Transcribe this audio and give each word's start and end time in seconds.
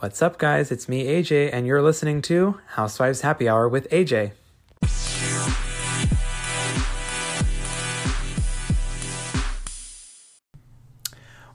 What's 0.00 0.22
up, 0.22 0.38
guys? 0.38 0.70
It's 0.70 0.88
me, 0.88 1.06
AJ, 1.06 1.50
and 1.52 1.66
you're 1.66 1.82
listening 1.82 2.22
to 2.22 2.60
Housewives 2.66 3.22
Happy 3.22 3.48
Hour 3.48 3.68
with 3.68 3.90
AJ. 3.90 4.30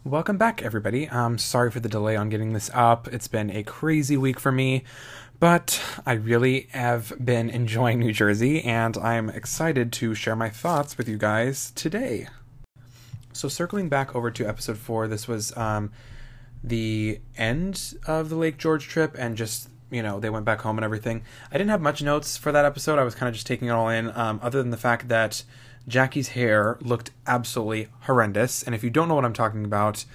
Welcome 0.04 0.38
back, 0.38 0.62
everybody. 0.62 1.10
I'm 1.10 1.38
sorry 1.38 1.72
for 1.72 1.80
the 1.80 1.88
delay 1.88 2.18
on 2.18 2.28
getting 2.28 2.52
this 2.52 2.70
up. 2.74 3.08
It's 3.14 3.30
been 3.30 3.50
a 3.50 3.64
crazy 3.64 4.18
week 4.18 4.42
for 4.42 4.52
me, 4.52 4.84
but 5.40 5.82
I 6.06 6.12
really 6.12 6.68
have 6.74 7.14
been 7.24 7.50
enjoying 7.50 8.00
New 8.00 8.12
Jersey, 8.12 8.62
and 8.62 8.98
I'm 8.98 9.30
excited 9.30 9.94
to 9.94 10.14
share 10.16 10.36
my 10.36 10.50
thoughts 10.50 10.98
with 10.98 11.08
you 11.08 11.18
guys 11.18 11.72
today. 11.76 12.28
So, 13.32 13.48
circling 13.48 13.88
back 13.88 14.14
over 14.14 14.30
to 14.32 14.46
episode 14.46 14.78
four, 14.78 15.08
this 15.08 15.30
was 15.30 15.56
um, 15.56 15.94
the 16.64 17.20
end 17.38 17.96
of 18.08 18.30
the 18.30 18.36
Lake 18.36 18.58
George 18.58 18.88
trip 18.88 19.16
and 19.18 19.36
just 19.36 19.70
you 19.92 20.02
know 20.02 20.20
they 20.20 20.30
went 20.30 20.46
back 20.46 20.62
home 20.62 20.78
and 20.78 20.86
everything. 20.86 21.24
I 21.52 21.58
didn't 21.58 21.70
have 21.70 21.82
much 21.82 22.02
notes 22.02 22.38
for 22.38 22.52
that 22.52 22.66
episode. 22.66 23.00
I 23.00 23.04
was 23.04 23.16
kind 23.16 23.28
of 23.28 23.34
just 23.34 23.48
taking 23.48 23.68
it 23.68 23.72
all 23.72 23.90
in, 23.90 24.12
um, 24.16 24.40
other 24.42 24.62
than 24.62 24.72
the 24.72 24.78
fact 24.78 25.08
that 25.10 25.44
Jackie's 25.88 26.30
hair 26.30 26.78
looked 26.82 27.12
absolutely 27.28 27.90
horrendous. 28.02 28.64
And 28.64 28.74
if 28.74 28.84
you 28.84 28.90
don't 28.90 29.08
know 29.08 29.16
what 29.16 29.26
I'm 29.26 29.34
talking 29.34 29.66
about, 29.66 30.06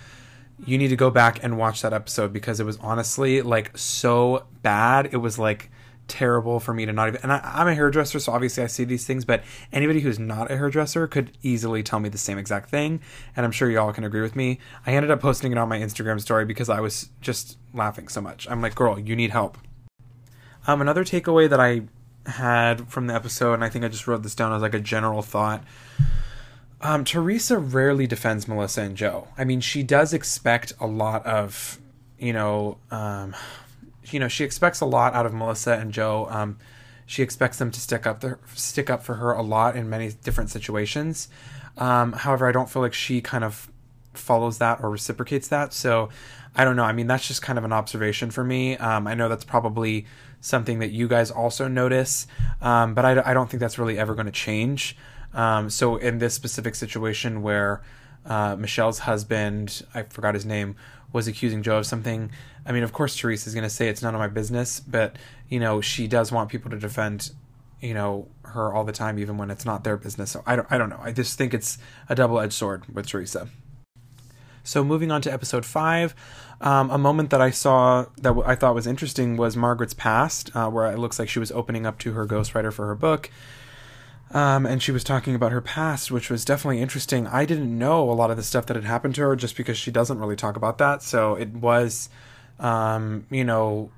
you 0.65 0.79
need 0.79 0.89
to 0.89 0.97
go 0.97 1.11
back 1.11 1.43
and 1.43 1.59
watch 1.59 1.83
that 1.83 1.93
episode 1.93 2.33
because 2.33 2.59
it 2.59 2.65
was 2.65 2.79
honestly 2.79 3.43
like 3.43 3.77
so 3.77 4.45
bad. 4.63 5.11
It 5.13 5.19
was 5.19 5.39
like 5.39 5.71
terrible 6.09 6.59
for 6.59 6.75
me 6.75 6.87
to 6.87 6.93
not 6.93 7.09
even. 7.09 7.21
And 7.23 7.33
I, 7.33 7.61
am 7.61 7.69
a 7.69 7.75
hairdresser, 7.75 8.19
so 8.19 8.33
obviously 8.33 8.65
I 8.65 8.67
see 8.67 8.85
these 8.85 9.07
things. 9.07 9.25
But 9.25 9.45
anybody 9.73 10.01
who's 10.01 10.19
not 10.19 10.51
a 10.51 10.57
hairdresser 10.57 11.07
could 11.07 11.37
easily 11.43 11.83
tell 11.83 12.01
me 12.01 12.09
the 12.09 12.19
same 12.19 12.39
exact 12.39 12.71
thing, 12.71 13.01
and 13.37 13.47
I'm 13.47 13.53
sure 13.53 13.71
y'all 13.71 13.93
can 13.93 14.05
agree 14.05 14.23
with 14.23 14.35
me. 14.35 14.59
I 14.87 14.95
ended 14.95 15.11
up 15.11 15.21
posting 15.21 15.53
it 15.53 15.59
on 15.59 15.69
my 15.69 15.79
Instagram 15.79 16.21
story 16.21 16.45
because 16.45 16.69
I 16.69 16.81
was 16.81 17.11
just 17.21 17.59
laughing 17.73 18.09
so 18.09 18.21
much. 18.21 18.49
I'm 18.51 18.61
like, 18.61 18.75
girl, 18.75 18.99
you 18.99 19.15
need 19.15 19.31
help. 19.31 19.59
Um, 20.67 20.81
another 20.81 21.05
takeaway 21.05 21.49
that 21.49 21.61
I 21.61 21.83
had 22.31 22.89
from 22.89 23.07
the 23.07 23.15
episode, 23.15 23.55
and 23.55 23.65
I 23.65 23.69
think 23.69 23.85
I 23.85 23.89
just 23.89 24.07
wrote 24.07 24.23
this 24.23 24.35
down 24.35 24.53
as 24.53 24.63
like 24.63 24.75
a 24.75 24.81
general 24.81 25.23
thought. 25.23 25.65
Um, 26.81 27.05
Teresa 27.05 27.59
rarely 27.59 28.07
defends 28.07 28.47
Melissa 28.47 28.83
and 28.83 28.97
Joe. 28.97 29.29
I 29.37 29.45
mean, 29.45 29.61
she 29.61 29.83
does 29.83 30.13
expect 30.13 30.73
a 30.79 30.87
lot 30.87 31.27
of, 31.27 31.79
you 32.19 32.33
know, 32.33 32.79
um, 32.91 33.35
you 34.13 34.21
know, 34.21 34.29
she 34.29 34.45
expects 34.45 34.81
a 34.81 34.87
lot 34.87 35.15
out 35.15 35.27
of 35.27 35.35
Melissa 35.35 35.73
and 35.73 35.93
Joe. 35.93 36.27
Um, 36.31 36.59
she 37.07 37.23
expects 37.23 37.59
them 37.59 37.71
to 37.71 37.81
stick 37.81 38.07
up 38.07 38.23
stick 38.55 38.91
up 38.91 39.03
for 39.03 39.15
her 39.15 39.33
a 39.33 39.43
lot 39.43 39.77
in 39.77 39.89
many 39.89 40.13
different 40.13 40.51
situations. 40.51 41.29
Um, 41.77 42.13
however, 42.13 42.49
I 42.49 42.53
don't 42.53 42.69
feel 42.69 42.83
like 42.83 42.93
she 42.93 43.21
kind 43.21 43.45
of 43.45 43.71
follows 44.13 44.59
that 44.59 44.81
or 44.83 44.91
reciprocates 44.91 45.49
that. 45.49 45.73
So 45.73 46.11
I 46.55 46.65
don't 46.65 46.77
know. 46.77 46.85
I 46.85 46.93
mean, 46.93 47.07
that's 47.07 47.27
just 47.27 47.41
kind 47.41 47.59
of 47.59 47.65
an 47.65 47.73
observation 47.73 48.31
for 48.31 48.45
me. 48.45 48.77
Um, 48.77 49.07
I 49.07 49.15
know 49.15 49.29
that's 49.29 49.45
probably 49.45 50.07
something 50.41 50.81
that 50.81 50.91
you 50.91 51.09
guys 51.09 51.31
also 51.31 51.69
notice, 51.69 52.27
um, 52.61 52.95
but 52.95 53.05
I, 53.05 53.31
I, 53.31 53.35
don't 53.35 53.51
think 53.51 53.61
that's 53.61 53.79
really 53.79 53.99
ever 53.99 54.15
going 54.15 54.27
to 54.27 54.33
change. 54.33 54.97
Um, 55.35 55.69
so 55.69 55.97
in 55.97 56.19
this 56.19 56.35
specific 56.35 56.75
situation 56.75 57.43
where 57.43 57.83
uh, 58.25 58.57
Michelle's 58.57 59.01
husband, 59.01 59.83
I 59.95 60.03
forgot 60.05 60.35
his 60.35 60.47
name, 60.47 60.77
was 61.13 61.27
accusing 61.27 61.63
Joe 61.63 61.79
of 61.79 61.87
something. 61.87 62.31
I 62.67 62.73
mean, 62.73 62.83
of 62.83 62.93
course, 62.93 63.17
Teresa 63.17 63.49
is 63.49 63.55
going 63.55 63.65
to 63.65 63.71
say 63.71 63.89
it's 63.89 64.03
none 64.03 64.15
of 64.15 64.19
my 64.19 64.29
business, 64.29 64.81
but 64.81 65.17
you 65.49 65.59
know, 65.59 65.81
she 65.81 66.07
does 66.07 66.31
want 66.31 66.51
people 66.51 66.71
to 66.71 66.79
defend, 66.79 67.31
you 67.81 67.95
know, 67.95 68.29
her 68.43 68.73
all 68.73 68.85
the 68.85 68.93
time, 68.93 69.19
even 69.19 69.39
when 69.39 69.51
it's 69.51 69.65
not 69.65 69.85
their 69.85 69.97
business. 69.97 70.31
So 70.31 70.43
I 70.47 70.57
don't, 70.57 70.69
I 70.71 70.79
don't 70.79 70.91
know. 70.91 71.01
I 71.03 71.13
just 71.13 71.39
think 71.39 71.55
it's 71.55 71.79
a 72.09 72.15
double-edged 72.15 72.53
sword 72.53 72.85
with 72.95 73.07
Teresa. 73.07 73.49
So 74.65 74.85
moving 74.85 75.11
on 75.11 75.23
to 75.23 75.33
episode 75.33 75.65
five, 75.65 76.15
um, 76.61 76.91
a 76.91 76.99
moment 76.99 77.31
that 77.31 77.41
I 77.41 77.51
saw 77.51 78.07
that 78.21 78.35
I 78.45 78.55
thought 78.55 78.75
was 78.75 78.87
interesting 78.87 79.39
was 79.39 79.57
Margaret's 79.57 79.95
past, 79.95 80.55
uh, 80.55 80.69
where 80.69 80.93
it 80.93 80.99
looks 80.99 81.19
like 81.19 81.31
she 81.31 81.39
was 81.39 81.51
opening 81.53 81.87
up 81.87 81.99
to 82.01 82.13
her 82.13 82.27
ghostwriter 82.27 82.71
for 82.71 82.87
her 82.87 82.95
book. 82.95 83.31
Um, 84.31 84.67
and 84.67 84.83
she 84.83 84.93
was 84.93 85.05
talking 85.05 85.35
about 85.35 85.53
her 85.53 85.61
past, 85.61 86.11
which 86.11 86.29
was 86.31 86.45
definitely 86.45 86.81
interesting. 86.81 87.27
I 87.27 87.47
didn't 87.47 87.77
know 87.77 88.11
a 88.11 88.13
lot 88.13 88.31
of 88.31 88.37
the 88.37 88.43
stuff 88.43 88.67
that 88.67 88.77
had 88.77 88.85
happened 88.85 89.15
to 89.15 89.23
her 89.23 89.37
just 89.37 89.57
because 89.57 89.79
she 89.79 89.91
doesn't 89.91 90.19
really 90.19 90.37
talk 90.37 90.57
about 90.57 90.79
that. 90.79 91.03
So 91.03 91.35
it 91.35 91.49
was, 91.51 92.11
um, 92.59 93.27
you 93.31 93.45
know, 93.45 93.91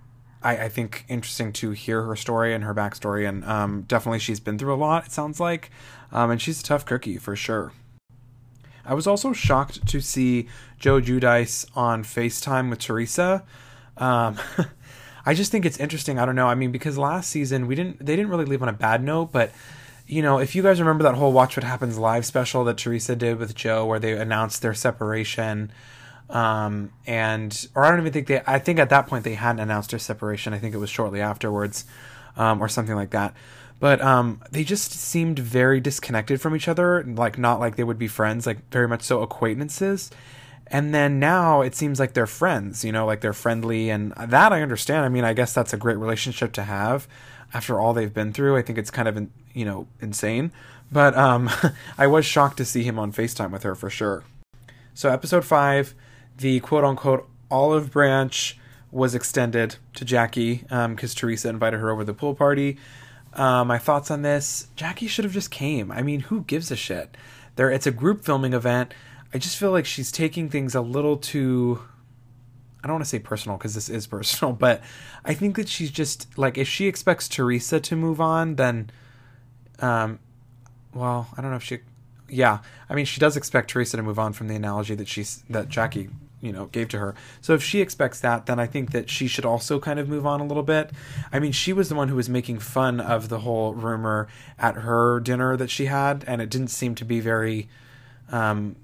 I, 0.43 0.57
I, 0.65 0.69
think 0.69 1.05
interesting 1.09 1.53
to 1.55 1.73
hear 1.73 2.03
her 2.05 2.15
story 2.15 2.55
and 2.55 2.63
her 2.65 2.75
backstory. 2.75 3.29
And 3.29 3.45
um, 3.45 3.83
definitely 3.83 4.21
she's 4.21 4.41
been 4.41 4.59
through 4.59 4.75
a 4.75 4.77
lot, 4.77 5.07
it 5.07 5.13
sounds 5.13 5.41
like. 5.41 5.71
Um, 6.13 6.31
and 6.31 6.41
she's 6.41 6.61
a 6.61 6.65
tough 6.65 6.87
cookie 6.87 7.19
for 7.19 7.35
sure. 7.35 7.73
I 8.85 8.95
was 8.95 9.07
also 9.07 9.33
shocked 9.33 9.87
to 9.89 10.01
see 10.01 10.49
Joe 10.79 11.01
Giudice 11.01 11.67
on 11.77 12.05
FaceTime 12.05 12.71
with 12.71 12.79
Teresa. 12.79 13.45
Um, 13.97 14.39
I 15.27 15.35
just 15.35 15.53
think 15.53 15.67
it's 15.67 15.79
interesting. 15.79 16.19
I 16.19 16.25
don't 16.25 16.35
know. 16.37 16.47
I 16.47 16.55
mean, 16.55 16.73
because 16.73 16.97
last 16.97 17.31
season 17.31 17.67
we 17.67 17.75
didn't, 17.75 18.05
they 18.05 18.17
didn't 18.17 18.31
really 18.31 18.47
leave 18.47 18.63
on 18.63 18.69
a 18.69 18.75
bad 18.75 19.03
note, 19.03 19.33
but 19.33 19.53
you 20.11 20.23
know, 20.23 20.39
if 20.39 20.57
you 20.57 20.63
guys 20.63 20.81
remember 20.81 21.05
that 21.05 21.15
whole 21.15 21.33
Watch 21.33 21.57
What 21.57 21.63
Happens 21.63 21.97
live 21.97 22.27
special 22.27 22.65
that 22.65 22.79
Teresa 22.79 23.15
did 23.15 23.39
with 23.39 23.55
Joe, 23.55 23.87
where 23.87 24.01
they 24.01 24.13
announced 24.13 24.61
their 24.61 24.75
separation, 24.75 25.71
um, 26.29 26.91
and 27.07 27.69
or 27.77 27.85
I 27.85 27.91
don't 27.91 28.01
even 28.01 28.13
think 28.13 28.27
they. 28.27 28.43
I 28.45 28.59
think 28.59 28.81
at 28.81 28.89
that 28.91 29.07
point 29.07 29.23
they 29.23 29.35
hadn't 29.35 29.61
announced 29.61 29.91
their 29.91 30.01
separation. 30.01 30.53
I 30.53 30.59
think 30.59 30.75
it 30.75 30.79
was 30.79 30.91
shortly 30.91 31.21
afterwards, 31.21 31.85
um, 32.37 32.61
or 32.61 32.69
something 32.69 32.97
like 32.97 33.11
that. 33.11 33.35
But 33.79 34.01
um, 34.03 34.43
they 34.51 34.65
just 34.65 34.91
seemed 34.91 35.39
very 35.39 35.81
disconnected 35.81 36.41
from 36.41 36.57
each 36.57 36.67
other, 36.67 37.05
like 37.05 37.39
not 37.39 37.61
like 37.61 37.77
they 37.77 37.85
would 37.85 37.99
be 37.99 38.09
friends, 38.09 38.47
like 38.47 38.69
very 38.71 38.89
much 38.89 39.03
so 39.03 39.23
acquaintances. 39.23 40.11
And 40.67 40.93
then 40.93 41.19
now 41.19 41.63
it 41.63 41.75
seems 41.75 41.99
like 41.99 42.15
they're 42.15 42.27
friends, 42.27 42.85
you 42.85 42.93
know, 42.93 43.07
like 43.07 43.21
they're 43.21 43.33
friendly, 43.33 43.91
and 43.91 44.13
that 44.17 44.53
I 44.53 44.63
understand. 44.63 45.05
I 45.05 45.09
mean, 45.09 45.25
I 45.25 45.35
guess 45.35 45.55
that's 45.55 45.73
a 45.73 45.77
great 45.77 45.99
relationship 45.99 46.53
to 46.55 46.65
have 46.65 47.07
after 47.53 47.81
all 47.81 47.93
they've 47.93 48.13
been 48.13 48.33
through. 48.33 48.57
I 48.57 48.63
think 48.63 48.79
it's 48.79 48.91
kind 48.91 49.09
of 49.09 49.29
you 49.55 49.65
know 49.65 49.87
insane, 50.01 50.53
but 50.91 51.17
um, 51.17 51.51
I 51.99 52.07
was 52.07 52.25
shocked 52.25 52.59
to 52.59 52.65
see 52.65 52.83
him 52.83 52.99
on 52.99 53.13
Facetime 53.13 53.51
with 53.51 53.63
her 53.63 53.75
for 53.75 53.91
sure. 53.91 54.25
So 54.95 55.11
episode 55.11 55.45
five, 55.45 55.95
the 56.37 56.61
quote 56.61 56.85
unquote 56.85 57.29
olive 57.51 57.91
branch 57.91 58.59
was 58.93 59.15
extended 59.15 59.77
to 59.95 60.05
Jackie 60.05 60.57
because 60.57 60.75
um, 60.85 60.97
Teresa 60.97 61.49
invited 61.49 61.79
her 61.79 61.91
over 61.91 62.05
the 62.05 62.15
pool 62.15 62.35
party. 62.35 62.77
Uh, 63.33 63.65
my 63.65 63.79
thoughts 63.79 64.11
on 64.11 64.23
this: 64.23 64.69
Jackie 64.77 65.07
should 65.07 65.25
have 65.25 65.35
just 65.35 65.51
came. 65.51 65.91
I 65.93 66.03
mean, 66.03 66.21
who 66.21 66.43
gives 66.43 66.71
a 66.71 66.77
shit? 66.77 67.17
There, 67.57 67.71
it's 67.71 67.87
a 67.87 67.93
group 67.93 68.25
filming 68.25 68.53
event. 68.53 68.95
I 69.33 69.39
just 69.39 69.57
feel 69.57 69.71
like 69.71 69.87
she's 69.87 70.11
taking 70.11 70.49
things 70.49 70.75
a 70.75 70.81
little 70.81 71.17
too 71.17 71.81
I 72.83 72.87
don't 72.87 72.95
want 72.95 73.05
to 73.05 73.09
say 73.09 73.19
personal 73.19 73.59
because 73.59 73.75
this 73.75 73.89
is 73.89 74.07
personal, 74.07 74.53
but 74.53 74.83
I 75.25 75.35
think 75.35 75.57
that 75.57 75.69
she's 75.69 75.91
just 75.91 76.37
like 76.39 76.59
if 76.59 76.69
she 76.69 76.87
expects 76.87 77.29
Teresa 77.29 77.81
to 77.81 77.97
move 77.97 78.21
on, 78.21 78.57
then, 78.57 78.91
um, 79.81 80.19
well, 80.95 81.29
I 81.37 81.43
don't 81.43 81.51
know 81.51 81.57
if 81.57 81.63
she, 81.63 81.81
yeah, 82.29 82.59
I 82.89 82.95
mean 82.95 83.05
she 83.05 83.21
does 83.21 83.37
expect 83.37 83.71
Teresa 83.71 83.97
to 83.97 84.03
move 84.03 84.19
on 84.19 84.33
from 84.33 84.49
the 84.49 84.55
analogy 84.55 84.95
that 84.95 85.09
she's 85.09 85.43
that 85.51 85.69
Jackie 85.69 86.09
you 86.41 86.53
know 86.53 86.67
gave 86.67 86.89
to 86.89 86.99
her. 86.99 87.15
So 87.41 87.55
if 87.55 87.63
she 87.63 87.81
expects 87.81 88.21
that, 88.21 88.47
then 88.47 88.59
I 88.59 88.67
think 88.67 88.93
that 88.93 89.11
she 89.11 89.27
should 89.27 89.45
also 89.45 89.79
kind 89.79 89.99
of 89.99 90.09
move 90.09 90.27
on 90.27 90.41
a 90.41 90.47
little 90.47 90.63
bit. 90.63 90.91
I 91.33 91.39
mean, 91.39 91.53
she 91.53 91.73
was 91.73 91.89
the 91.89 91.95
one 91.95 92.09
who 92.09 92.17
was 92.17 92.29
making 92.29 92.61
fun 92.61 93.01
of 93.01 93.29
the 93.29 93.41
whole 93.41 93.75
rumor 93.75 94.29
at 94.59 94.77
her 94.77 95.21
dinner 95.21 95.57
that 95.57 95.71
she 95.71 95.87
had, 95.87 96.25
and 96.27 96.41
it 96.41 96.51
didn't 96.51 96.69
seem 96.69 96.95
to 96.97 97.05
be 97.05 97.21
very. 97.21 97.69
Um, 98.31 98.77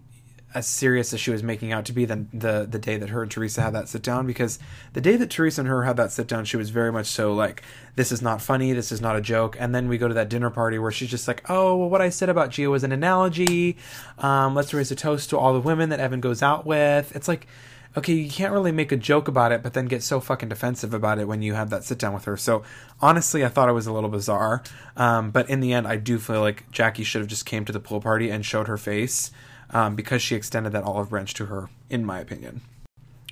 as 0.56 0.67
serious 0.67 1.12
as 1.12 1.21
she 1.21 1.31
was 1.31 1.43
making 1.43 1.71
out 1.71 1.84
to 1.84 1.93
be 1.93 2.06
the, 2.06 2.25
the 2.33 2.67
the 2.69 2.78
day 2.78 2.97
that 2.97 3.11
her 3.11 3.21
and 3.21 3.31
Teresa 3.31 3.61
had 3.61 3.75
that 3.75 3.91
sit 3.91 4.03
down 4.03 4.27
because 4.27 4.59
the 4.94 5.03
day 5.03 5.15
that 5.17 5.28
Teresa 5.28 5.61
and 5.61 5.69
her 5.69 5.83
had 5.83 5.99
that 5.99 6.12
sit 6.12 6.27
down 6.27 6.47
she 6.47 6.56
was 6.56 6.71
very 6.71 6.91
much 6.91 7.09
so 7.09 7.34
like 7.34 7.62
this 7.94 8.11
is 8.11 8.22
not 8.22 8.41
funny 8.41 8.72
this 8.72 8.91
is 8.91 9.03
not 9.03 9.16
a 9.16 9.21
joke. 9.21 9.55
And 9.61 9.75
then 9.75 9.87
we 9.87 9.99
go 9.99 10.09
to 10.09 10.15
that 10.15 10.31
dinner 10.31 10.49
party 10.49 10.78
where 10.78 10.91
she's 10.91 11.11
just 11.11 11.28
like 11.28 11.45
oh 11.50 11.77
well 11.77 11.91
what 11.91 12.00
I 12.00 12.09
said 12.09 12.31
about 12.31 12.49
Gio 12.49 12.71
was 12.71 12.84
an 12.84 12.93
analogy. 12.93 13.77
Um, 14.16 14.55
let's 14.55 14.72
raise 14.72 14.91
a 14.91 14.97
toast 14.97 15.28
to 15.28 15.39
all 15.39 15.53
the 15.53 15.61
women 15.61 15.91
that 15.91 16.00
Evan 16.00 16.22
goes 16.22 16.43
out 16.43 16.65
with. 16.65 17.15
It's 17.15 17.28
like 17.28 17.47
okay 17.95 18.15
you 18.15 18.31
can't 18.31 18.55
really 18.55 18.72
make 18.72 18.93
a 18.93 18.97
joke 18.97 19.28
about 19.28 19.53
it 19.53 19.62
but 19.62 19.75
then 19.75 19.84
get 19.84 20.03
so 20.03 20.21
fucking 20.21 20.49
defensive 20.49 20.95
about 20.95 21.19
it 21.19 21.28
when 21.28 21.42
you 21.42 21.53
have 21.53 21.69
that 21.69 21.84
sit 21.84 21.98
down 21.98 22.15
with 22.15 22.25
her. 22.25 22.39
So 22.39 22.63
honestly 23.03 23.45
I 23.45 23.48
thought 23.48 23.69
it 23.69 23.72
was 23.72 23.86
a 23.86 23.92
little 23.92 24.09
bizarre. 24.09 24.63
Um, 24.97 25.33
but 25.33 25.51
in 25.51 25.60
the 25.60 25.75
end 25.75 25.86
I 25.86 25.97
do 25.97 26.19
feel 26.19 26.41
like 26.41 26.71
Jackie 26.71 27.04
should 27.04 27.21
have 27.21 27.28
just 27.28 27.45
came 27.45 27.66
to 27.66 27.72
the 27.72 27.80
pool 27.80 28.01
party 28.01 28.30
and 28.30 28.42
showed 28.42 28.69
her 28.69 28.78
face 28.78 29.30
um, 29.71 29.95
because 29.95 30.22
she 30.22 30.34
extended 30.34 30.72
that 30.72 30.84
olive 30.84 31.10
branch 31.10 31.34
to 31.34 31.47
her, 31.47 31.68
in 31.91 32.04
my 32.04 32.21
opinion. 32.21 32.60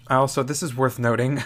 I 0.09 0.17
also, 0.17 0.43
this 0.43 0.63
is 0.63 0.77
worth 0.77 0.99
noting, 0.99 1.43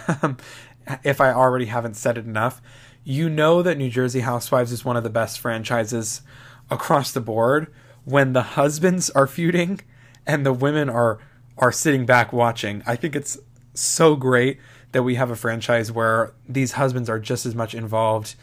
if 1.05 1.20
I 1.20 1.32
already 1.32 1.67
haven't 1.67 1.94
said 1.94 2.19
it 2.19 2.25
enough, 2.25 2.61
you 3.05 3.29
know 3.29 3.62
that 3.62 3.79
New 3.79 3.90
Jersey 3.90 4.20
Housewives 4.20 4.73
is 4.73 4.85
one 4.85 4.96
of 4.96 5.05
the 5.05 5.11
best 5.11 5.38
franchises 5.38 6.23
across 6.70 7.12
the 7.12 7.20
board 7.20 7.73
when 8.05 8.32
the 8.32 8.43
husbands 8.43 9.11
are 9.11 9.26
feuding 9.26 9.81
and 10.26 10.44
the 10.44 10.52
women 10.52 10.88
are 10.88 11.19
are 11.56 11.73
sitting 11.73 12.06
back 12.06 12.32
watching. 12.32 12.82
I 12.87 12.94
think 12.94 13.17
it's 13.17 13.37
so 13.75 14.14
great 14.14 14.58
that 14.93 15.02
we 15.02 15.17
have 15.17 15.31
a 15.31 15.37
franchise 15.37 15.90
where 15.90 16.32
these 16.49 16.73
husbands 16.73 17.11
are 17.11 17.19
just 17.19 17.44
as 17.46 17.55
much 17.55 17.75
involved 17.75 18.37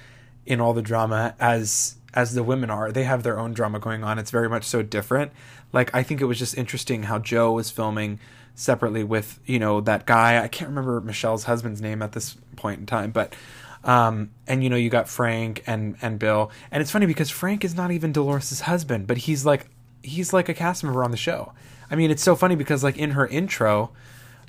in 0.45 0.59
all 0.59 0.74
the 0.74 0.81
drama 0.81 1.33
as 1.39 1.95
as 2.15 2.33
the 2.33 2.44
women 2.44 2.69
are. 2.69 2.91
They 2.91 3.03
have 3.03 3.23
their 3.23 3.38
own 3.38 3.53
drama 3.53 3.79
going 3.79 4.03
on. 4.03 4.17
It's 4.17 4.31
very 4.31 4.50
much 4.50 4.63
so 4.63 4.81
different. 4.81 5.31
Like 5.73 5.94
I 5.94 6.01
think 6.01 6.21
it 6.21 6.25
was 6.25 6.39
just 6.39 6.57
interesting 6.57 7.03
how 7.03 7.19
Joe 7.19 7.51
was 7.51 7.69
filming 7.69 8.19
separately 8.56 9.03
with 9.03 9.39
you 9.45 9.59
know 9.59 9.81
that 9.81 10.06
guy. 10.06 10.41
I 10.41 10.47
can't 10.47 10.69
remember 10.69 11.01
Michelle's 11.01 11.44
husband's 11.44 11.81
name 11.81 12.01
at 12.01 12.13
this 12.13 12.35
point 12.56 12.79
in 12.79 12.85
time, 12.85 13.12
but 13.12 13.35
um, 13.83 14.31
and 14.47 14.63
you 14.63 14.69
know 14.69 14.77
you 14.77 14.89
got 14.89 15.07
Frank 15.07 15.63
and 15.67 15.95
and 16.01 16.17
Bill, 16.17 16.51
and 16.71 16.81
it's 16.81 16.91
funny 16.91 17.06
because 17.06 17.29
Frank 17.29 17.63
is 17.63 17.75
not 17.75 17.91
even 17.91 18.13
Dolores's 18.13 18.61
husband, 18.61 19.07
but 19.07 19.18
he's 19.18 19.45
like 19.45 19.68
he's 20.01 20.33
like 20.33 20.50
a 20.50 20.53
cast 20.53 20.83
member 20.83 21.03
on 21.03 21.11
the 21.11 21.18
show. 21.18 21.53
I 21.91 21.95
mean, 21.95 22.09
it's 22.09 22.23
so 22.23 22.35
funny 22.35 22.56
because 22.56 22.83
like 22.83 22.97
in 22.97 23.11
her 23.11 23.27
intro, 23.27 23.91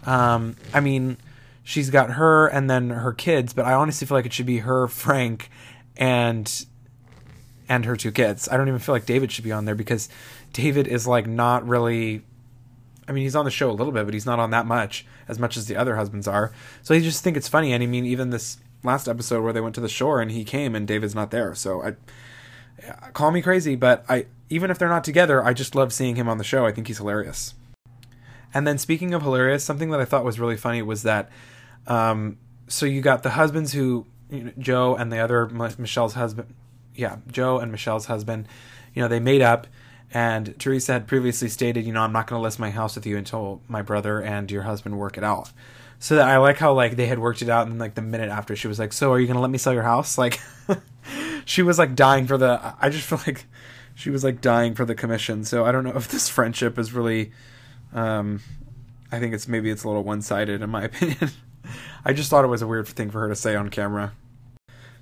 um, 0.04 0.56
I 0.72 0.80
mean, 0.80 1.18
she's 1.62 1.90
got 1.90 2.12
her 2.12 2.46
and 2.46 2.70
then 2.70 2.90
her 2.90 3.12
kids, 3.12 3.52
but 3.52 3.64
I 3.64 3.74
honestly 3.74 4.06
feel 4.06 4.16
like 4.16 4.26
it 4.26 4.32
should 4.32 4.46
be 4.46 4.58
her, 4.58 4.88
Frank, 4.88 5.50
and 5.96 6.66
and 7.68 7.84
her 7.84 7.96
two 7.96 8.12
kids. 8.12 8.48
I 8.48 8.56
don't 8.56 8.68
even 8.68 8.80
feel 8.80 8.94
like 8.94 9.06
David 9.06 9.32
should 9.32 9.44
be 9.44 9.52
on 9.52 9.64
there 9.64 9.74
because 9.74 10.08
David 10.52 10.86
is 10.86 11.06
like 11.06 11.26
not 11.26 11.66
really 11.66 12.22
I 13.08 13.12
mean, 13.12 13.22
he's 13.22 13.36
on 13.36 13.44
the 13.44 13.50
show 13.50 13.70
a 13.70 13.72
little 13.72 13.92
bit, 13.92 14.04
but 14.04 14.14
he's 14.14 14.26
not 14.26 14.40
on 14.40 14.50
that 14.50 14.66
much, 14.66 15.06
as 15.28 15.38
much 15.38 15.56
as 15.56 15.66
the 15.66 15.76
other 15.76 15.96
husbands 15.96 16.26
are. 16.26 16.52
So 16.82 16.94
I 16.94 17.00
just 17.00 17.22
think 17.22 17.36
it's 17.36 17.48
funny. 17.48 17.72
And 17.72 17.82
I 17.82 17.86
mean, 17.86 18.04
even 18.04 18.30
this 18.30 18.58
last 18.82 19.08
episode 19.08 19.42
where 19.42 19.52
they 19.52 19.60
went 19.60 19.74
to 19.76 19.80
the 19.80 19.88
shore 19.88 20.20
and 20.20 20.30
he 20.30 20.44
came 20.44 20.74
and 20.74 20.88
David's 20.88 21.14
not 21.14 21.30
there. 21.30 21.54
So 21.54 21.82
I 21.82 21.96
call 23.12 23.30
me 23.30 23.42
crazy, 23.42 23.76
but 23.76 24.04
I 24.08 24.26
even 24.48 24.70
if 24.70 24.78
they're 24.78 24.88
not 24.88 25.04
together, 25.04 25.44
I 25.44 25.52
just 25.52 25.74
love 25.74 25.92
seeing 25.92 26.16
him 26.16 26.28
on 26.28 26.38
the 26.38 26.44
show. 26.44 26.66
I 26.66 26.72
think 26.72 26.86
he's 26.86 26.98
hilarious. 26.98 27.54
And 28.54 28.66
then 28.66 28.78
speaking 28.78 29.12
of 29.12 29.22
hilarious, 29.22 29.64
something 29.64 29.90
that 29.90 30.00
I 30.00 30.04
thought 30.04 30.24
was 30.24 30.40
really 30.40 30.56
funny 30.56 30.82
was 30.82 31.02
that, 31.02 31.30
um, 31.86 32.38
so 32.68 32.86
you 32.86 33.00
got 33.00 33.22
the 33.22 33.30
husbands 33.30 33.72
who 33.72 34.06
you 34.30 34.44
know, 34.44 34.52
Joe 34.58 34.96
and 34.96 35.12
the 35.12 35.18
other 35.18 35.46
Michelle's 35.48 36.14
husband, 36.14 36.54
yeah, 36.96 37.16
Joe 37.30 37.58
and 37.58 37.70
Michelle's 37.70 38.06
husband, 38.06 38.48
you 38.94 39.02
know, 39.02 39.08
they 39.08 39.20
made 39.20 39.42
up 39.42 39.66
and 40.12 40.58
Teresa 40.58 40.94
had 40.94 41.06
previously 41.06 41.48
stated, 41.48 41.84
you 41.84 41.92
know, 41.92 42.00
I'm 42.00 42.12
not 42.12 42.26
going 42.26 42.38
to 42.38 42.42
list 42.42 42.58
my 42.58 42.70
house 42.70 42.94
with 42.94 43.06
you 43.06 43.16
until 43.16 43.60
my 43.68 43.82
brother 43.82 44.20
and 44.22 44.50
your 44.50 44.62
husband 44.62 44.98
work 44.98 45.18
it 45.18 45.24
out. 45.24 45.50
So 45.98 46.18
I 46.18 46.36
like 46.36 46.58
how 46.58 46.72
like 46.74 46.96
they 46.96 47.06
had 47.06 47.18
worked 47.18 47.42
it 47.42 47.48
out, 47.48 47.66
and 47.66 47.78
like 47.78 47.94
the 47.94 48.02
minute 48.02 48.28
after, 48.28 48.54
she 48.54 48.68
was 48.68 48.78
like, 48.78 48.92
"So 48.92 49.12
are 49.12 49.18
you 49.18 49.26
going 49.26 49.36
to 49.36 49.40
let 49.40 49.50
me 49.50 49.58
sell 49.58 49.72
your 49.72 49.82
house?" 49.82 50.18
Like, 50.26 50.40
she 51.44 51.62
was 51.62 51.78
like 51.78 51.94
dying 51.94 52.26
for 52.26 52.36
the. 52.36 52.74
I 52.80 52.90
just 52.90 53.06
feel 53.06 53.20
like 53.26 53.46
she 53.94 54.10
was 54.10 54.22
like 54.22 54.40
dying 54.40 54.74
for 54.74 54.84
the 54.84 54.94
commission. 54.94 55.44
So 55.44 55.64
I 55.64 55.72
don't 55.72 55.84
know 55.84 55.96
if 55.96 56.08
this 56.08 56.28
friendship 56.28 56.78
is 56.78 56.92
really. 56.92 57.32
Um, 57.92 58.40
I 59.10 59.20
think 59.20 59.32
it's 59.32 59.48
maybe 59.48 59.70
it's 59.70 59.84
a 59.84 59.88
little 59.88 60.04
one 60.04 60.20
sided 60.20 60.60
in 60.60 60.68
my 60.68 60.84
opinion. 60.90 61.30
I 62.04 62.12
just 62.12 62.30
thought 62.30 62.44
it 62.44 62.48
was 62.48 62.62
a 62.62 62.66
weird 62.66 62.88
thing 62.88 63.10
for 63.10 63.20
her 63.20 63.28
to 63.28 63.36
say 63.36 63.54
on 63.54 63.70
camera. 63.70 64.12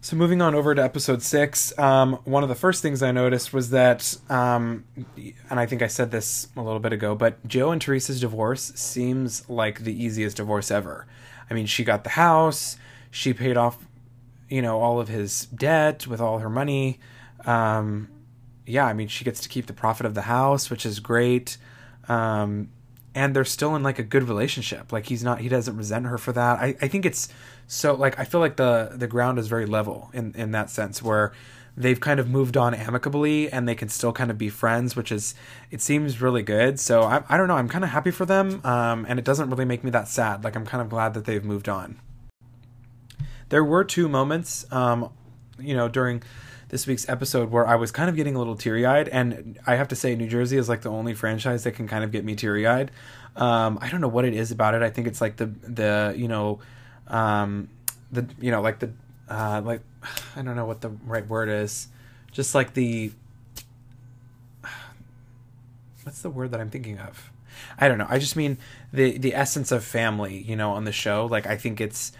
So 0.04 0.18
moving 0.18 0.42
on 0.42 0.54
over 0.54 0.74
to 0.74 0.84
episode 0.84 1.22
six, 1.22 1.72
um, 1.78 2.18
one 2.24 2.42
of 2.42 2.50
the 2.50 2.54
first 2.54 2.82
things 2.82 3.02
I 3.02 3.10
noticed 3.10 3.54
was 3.54 3.70
that, 3.70 4.14
um, 4.28 4.84
and 5.48 5.58
I 5.58 5.64
think 5.64 5.80
I 5.80 5.86
said 5.86 6.10
this 6.10 6.46
a 6.58 6.60
little 6.60 6.78
bit 6.78 6.92
ago, 6.92 7.14
but 7.14 7.42
Joe 7.48 7.70
and 7.70 7.80
Teresa's 7.80 8.20
divorce 8.20 8.70
seems 8.74 9.48
like 9.48 9.78
the 9.78 10.04
easiest 10.04 10.36
divorce 10.36 10.70
ever. 10.70 11.06
I 11.48 11.54
mean, 11.54 11.64
she 11.64 11.84
got 11.84 12.04
the 12.04 12.10
house, 12.10 12.76
she 13.10 13.32
paid 13.32 13.56
off, 13.56 13.78
you 14.50 14.60
know, 14.60 14.78
all 14.78 15.00
of 15.00 15.08
his 15.08 15.46
debt 15.46 16.06
with 16.06 16.20
all 16.20 16.40
her 16.40 16.50
money. 16.50 17.00
Um, 17.46 18.10
yeah, 18.66 18.84
I 18.84 18.92
mean, 18.92 19.08
she 19.08 19.24
gets 19.24 19.40
to 19.40 19.48
keep 19.48 19.64
the 19.64 19.72
profit 19.72 20.04
of 20.04 20.12
the 20.12 20.20
house, 20.20 20.68
which 20.68 20.84
is 20.84 21.00
great. 21.00 21.56
Um, 22.08 22.68
and 23.14 23.34
they're 23.34 23.44
still 23.44 23.76
in 23.76 23.82
like 23.82 23.98
a 23.98 24.02
good 24.02 24.28
relationship. 24.28 24.92
Like 24.92 25.06
he's 25.06 25.22
not, 25.22 25.40
he 25.40 25.48
doesn't 25.48 25.76
resent 25.76 26.06
her 26.06 26.18
for 26.18 26.32
that. 26.32 26.58
I, 26.58 26.76
I 26.80 26.88
think 26.88 27.06
it's 27.06 27.28
so 27.66 27.94
like 27.94 28.18
I 28.18 28.24
feel 28.24 28.40
like 28.40 28.56
the 28.56 28.90
the 28.94 29.06
ground 29.06 29.38
is 29.38 29.48
very 29.48 29.66
level 29.66 30.10
in 30.12 30.34
in 30.34 30.50
that 30.52 30.70
sense 30.70 31.02
where 31.02 31.32
they've 31.76 31.98
kind 31.98 32.20
of 32.20 32.28
moved 32.28 32.56
on 32.56 32.72
amicably 32.74 33.50
and 33.50 33.66
they 33.66 33.74
can 33.74 33.88
still 33.88 34.12
kind 34.12 34.30
of 34.30 34.38
be 34.38 34.48
friends, 34.48 34.94
which 34.94 35.10
is 35.10 35.34
it 35.70 35.80
seems 35.80 36.20
really 36.20 36.42
good. 36.42 36.78
So 36.78 37.02
I 37.02 37.22
I 37.28 37.36
don't 37.36 37.48
know, 37.48 37.56
I'm 37.56 37.68
kind 37.68 37.84
of 37.84 37.90
happy 37.90 38.10
for 38.10 38.26
them, 38.26 38.60
um, 38.64 39.06
and 39.08 39.18
it 39.18 39.24
doesn't 39.24 39.50
really 39.50 39.64
make 39.64 39.84
me 39.84 39.90
that 39.90 40.08
sad. 40.08 40.44
Like 40.44 40.56
I'm 40.56 40.66
kind 40.66 40.82
of 40.82 40.88
glad 40.88 41.14
that 41.14 41.24
they've 41.24 41.44
moved 41.44 41.68
on. 41.68 42.00
There 43.48 43.64
were 43.64 43.84
two 43.84 44.08
moments, 44.08 44.70
um, 44.72 45.10
you 45.58 45.74
know, 45.74 45.88
during 45.88 46.22
this 46.74 46.88
week's 46.88 47.08
episode 47.08 47.52
where 47.52 47.64
I 47.64 47.76
was 47.76 47.92
kind 47.92 48.10
of 48.10 48.16
getting 48.16 48.34
a 48.34 48.38
little 48.38 48.56
teary 48.56 48.84
eyed, 48.84 49.08
and 49.10 49.60
I 49.64 49.76
have 49.76 49.86
to 49.88 49.94
say, 49.94 50.16
New 50.16 50.26
Jersey 50.26 50.56
is 50.56 50.68
like 50.68 50.82
the 50.82 50.90
only 50.90 51.14
franchise 51.14 51.62
that 51.62 51.76
can 51.76 51.86
kind 51.86 52.02
of 52.02 52.10
get 52.10 52.24
me 52.24 52.34
teary 52.34 52.66
eyed. 52.66 52.90
Um, 53.36 53.78
I 53.80 53.88
don't 53.88 54.00
know 54.00 54.08
what 54.08 54.24
it 54.24 54.34
is 54.34 54.50
about 54.50 54.74
it. 54.74 54.82
I 54.82 54.90
think 54.90 55.06
it's 55.06 55.20
like 55.20 55.36
the 55.36 55.46
the 55.46 56.14
you 56.16 56.26
know, 56.26 56.58
um, 57.06 57.68
the 58.10 58.26
you 58.40 58.50
know 58.50 58.60
like 58.60 58.80
the 58.80 58.90
uh, 59.28 59.62
like 59.64 59.82
I 60.34 60.42
don't 60.42 60.56
know 60.56 60.64
what 60.64 60.80
the 60.80 60.88
right 60.88 61.24
word 61.28 61.48
is, 61.48 61.86
just 62.32 62.56
like 62.56 62.74
the 62.74 63.12
what's 66.02 66.22
the 66.22 66.30
word 66.30 66.50
that 66.50 66.60
I'm 66.60 66.70
thinking 66.70 66.98
of? 66.98 67.30
I 67.78 67.86
don't 67.86 67.98
know. 67.98 68.08
I 68.08 68.18
just 68.18 68.34
mean 68.34 68.58
the 68.92 69.16
the 69.16 69.32
essence 69.36 69.70
of 69.70 69.84
family, 69.84 70.38
you 70.38 70.56
know, 70.56 70.72
on 70.72 70.86
the 70.86 70.92
show. 70.92 71.26
Like 71.26 71.46
I 71.46 71.56
think 71.56 71.80
it's 71.80 72.10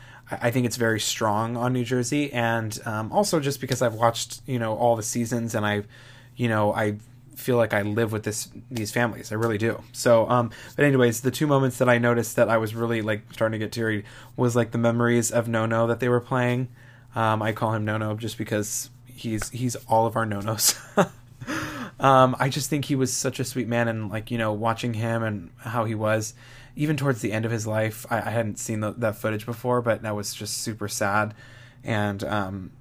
I 0.43 0.51
think 0.51 0.67
it's 0.67 0.77
very 0.77 1.01
strong 1.01 1.57
on 1.57 1.73
New 1.73 1.85
Jersey, 1.85 2.33
and 2.33 2.79
um, 2.85 3.13
also 3.13 3.41
just 3.41 3.61
because 3.61 3.83
I've 3.83 3.95
watched 3.95 4.41
you 4.47 4.59
know 4.59 4.77
all 4.77 4.97
the 4.97 5.03
seasons, 5.03 5.55
and 5.55 5.67
I, 5.67 5.85
you 6.37 6.49
know, 6.49 6.73
I 6.73 6.97
feel 7.37 7.57
like 7.57 7.75
I 7.75 7.83
live 7.83 8.13
with 8.13 8.23
this 8.23 8.49
these 8.71 8.91
families. 8.91 9.33
I 9.33 9.35
really 9.37 9.59
do. 9.59 9.83
So, 9.93 10.29
um, 10.29 10.51
but 10.77 10.85
anyways, 10.85 11.21
the 11.21 11.31
two 11.31 11.47
moments 11.47 11.79
that 11.79 11.89
I 11.89 11.99
noticed 11.99 12.37
that 12.37 12.49
I 12.49 12.59
was 12.59 12.75
really 12.75 13.03
like 13.03 13.23
starting 13.33 13.59
to 13.59 13.65
get 13.65 13.73
teary 13.73 14.05
was 14.37 14.55
like 14.55 14.71
the 14.71 14.79
memories 14.79 15.31
of 15.31 15.47
Nonno 15.47 15.89
that 15.89 16.01
they 16.01 16.09
were 16.09 16.21
playing. 16.21 16.69
Um, 17.15 17.43
I 17.43 17.53
call 17.53 17.73
him 17.73 17.87
Nonno 17.87 18.17
just 18.17 18.39
because 18.39 18.91
he's 19.07 19.51
he's 19.51 19.77
all 19.89 20.07
of 20.07 20.17
our 20.17 20.27
Nonnos. 20.27 20.77
um, 22.05 22.37
I 22.39 22.51
just 22.51 22.69
think 22.69 22.85
he 22.85 22.95
was 22.95 23.13
such 23.13 23.41
a 23.41 23.45
sweet 23.45 23.67
man, 23.67 23.89
and 23.89 24.11
like 24.11 24.31
you 24.31 24.37
know, 24.37 24.53
watching 24.53 24.95
him 24.95 25.23
and 25.23 25.51
how 25.59 25.85
he 25.85 25.95
was 25.95 26.35
even 26.77 26.97
towards 26.97 27.21
the 27.21 27.33
end 27.33 27.45
of 27.45 27.51
his 27.51 27.67
life, 27.67 28.05
I, 28.11 28.19
I 28.19 28.31
hadn't 28.31 28.59
seen 28.59 28.81
the, 28.81 28.93
that 28.93 29.17
footage 29.17 29.47
before, 29.47 29.81
but 29.81 30.03
that 30.03 30.15
was 30.15 30.35
just 30.35 30.59
super 30.59 30.89
sad. 30.89 31.33
And 31.83 32.23
um, 32.25 32.73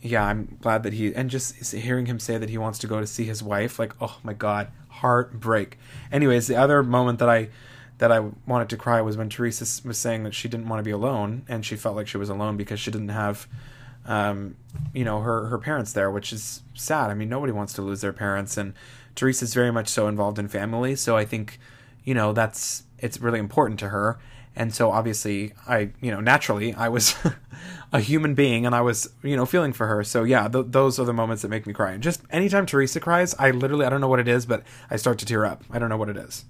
yeah, 0.00 0.24
I'm 0.24 0.56
glad 0.62 0.82
that 0.84 0.94
he 0.94 1.14
and 1.14 1.28
just 1.28 1.72
hearing 1.74 2.06
him 2.06 2.18
say 2.18 2.38
that 2.38 2.48
he 2.48 2.56
wants 2.56 2.78
to 2.78 2.86
go 2.86 3.00
to 3.00 3.06
see 3.06 3.24
his 3.24 3.42
wife, 3.42 3.78
like 3.78 3.94
oh 4.00 4.18
my 4.22 4.32
god, 4.32 4.68
heartbreak. 4.88 5.78
Anyways, 6.10 6.46
the 6.46 6.56
other 6.56 6.82
moment 6.82 7.18
that 7.18 7.28
I 7.28 7.48
that 7.98 8.10
I 8.10 8.20
wanted 8.46 8.70
to 8.70 8.78
cry 8.78 9.02
was 9.02 9.18
when 9.18 9.28
Teresa 9.28 9.86
was 9.86 9.98
saying 9.98 10.22
that 10.24 10.34
she 10.34 10.48
didn't 10.48 10.68
want 10.68 10.80
to 10.80 10.84
be 10.84 10.90
alone, 10.90 11.44
and 11.48 11.66
she 11.66 11.76
felt 11.76 11.96
like 11.96 12.08
she 12.08 12.16
was 12.16 12.30
alone 12.30 12.56
because 12.56 12.80
she 12.80 12.90
didn't 12.90 13.10
have, 13.10 13.46
um, 14.06 14.56
you 14.92 15.04
know, 15.04 15.20
her 15.20 15.46
her 15.46 15.58
parents 15.58 15.92
there, 15.92 16.10
which 16.10 16.32
is 16.32 16.62
sad. 16.74 17.10
I 17.10 17.14
mean, 17.14 17.28
nobody 17.28 17.52
wants 17.52 17.72
to 17.74 17.82
lose 17.82 18.00
their 18.00 18.12
parents, 18.12 18.56
and 18.56 18.74
Teresa's 19.14 19.54
very 19.54 19.70
much 19.70 19.88
so 19.88 20.08
involved 20.08 20.38
in 20.38 20.48
family. 20.48 20.96
So 20.96 21.16
I 21.16 21.24
think, 21.24 21.58
you 22.04 22.14
know, 22.14 22.32
that's 22.32 22.84
it's 22.98 23.20
really 23.20 23.38
important 23.38 23.78
to 23.80 23.88
her. 23.88 24.18
And 24.56 24.74
so 24.74 24.90
obviously 24.90 25.52
i 25.66 25.90
you 26.00 26.10
know 26.10 26.20
naturally 26.20 26.74
i 26.74 26.88
was 26.88 27.14
a 27.92 28.00
human 28.00 28.34
being 28.34 28.66
and 28.66 28.74
i 28.74 28.80
was 28.80 29.08
you 29.22 29.36
know 29.36 29.46
feeling 29.46 29.72
for 29.72 29.86
her. 29.86 30.02
So 30.04 30.24
yeah 30.24 30.48
th- 30.48 30.66
those 30.68 30.98
are 30.98 31.04
the 31.04 31.12
moments 31.12 31.42
that 31.42 31.48
make 31.48 31.66
me 31.66 31.72
cry. 31.72 31.92
And 31.92 32.02
just 32.02 32.22
anytime 32.30 32.66
teresa 32.66 33.00
cries 33.00 33.34
i 33.38 33.50
literally 33.50 33.86
i 33.86 33.88
don't 33.88 34.00
know 34.00 34.08
what 34.08 34.20
it 34.20 34.28
is 34.28 34.46
but 34.46 34.64
i 34.90 34.96
start 34.96 35.18
to 35.20 35.26
tear 35.26 35.44
up. 35.44 35.62
I 35.70 35.78
don't 35.78 35.88
know 35.88 35.96
what 35.96 36.08
it 36.08 36.16
is. 36.16 36.44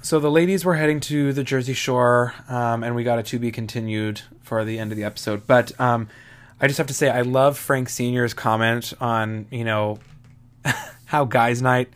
So 0.00 0.18
the 0.18 0.30
ladies 0.30 0.64
were 0.64 0.74
heading 0.74 1.00
to 1.00 1.32
the 1.32 1.44
jersey 1.44 1.74
shore 1.74 2.34
um, 2.48 2.82
and 2.82 2.94
we 2.96 3.04
got 3.04 3.18
a 3.18 3.22
to 3.22 3.38
be 3.38 3.52
continued 3.52 4.22
for 4.42 4.64
the 4.64 4.78
end 4.78 4.90
of 4.90 4.96
the 4.96 5.04
episode. 5.04 5.46
But 5.46 5.78
um, 5.78 6.08
i 6.62 6.66
just 6.66 6.78
have 6.78 6.86
to 6.86 6.94
say 6.94 7.10
i 7.10 7.20
love 7.20 7.58
frank 7.58 7.88
senior's 7.88 8.32
comment 8.32 8.94
on 9.00 9.46
you 9.50 9.64
know 9.64 9.98
how 11.04 11.24
guys 11.24 11.60
night 11.60 11.90